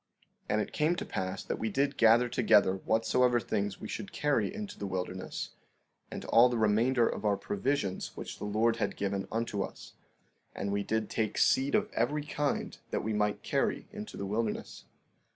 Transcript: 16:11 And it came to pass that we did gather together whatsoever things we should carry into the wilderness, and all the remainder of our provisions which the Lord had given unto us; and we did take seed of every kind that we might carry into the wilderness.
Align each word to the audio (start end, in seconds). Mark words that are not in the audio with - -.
16:11 0.45 0.45
And 0.49 0.61
it 0.63 0.73
came 0.73 0.95
to 0.95 1.05
pass 1.05 1.43
that 1.43 1.59
we 1.59 1.69
did 1.69 1.95
gather 1.95 2.27
together 2.27 2.75
whatsoever 2.75 3.39
things 3.39 3.79
we 3.79 3.87
should 3.87 4.11
carry 4.11 4.51
into 4.51 4.79
the 4.79 4.87
wilderness, 4.87 5.51
and 6.09 6.25
all 6.25 6.49
the 6.49 6.57
remainder 6.57 7.07
of 7.07 7.23
our 7.23 7.37
provisions 7.37 8.17
which 8.17 8.39
the 8.39 8.45
Lord 8.45 8.77
had 8.77 8.95
given 8.97 9.27
unto 9.31 9.61
us; 9.61 9.93
and 10.55 10.71
we 10.71 10.81
did 10.81 11.07
take 11.07 11.37
seed 11.37 11.75
of 11.75 11.91
every 11.93 12.23
kind 12.25 12.79
that 12.89 13.03
we 13.03 13.13
might 13.13 13.43
carry 13.43 13.87
into 13.91 14.17
the 14.17 14.25
wilderness. 14.25 14.85